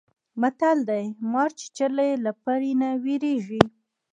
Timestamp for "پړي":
2.43-2.71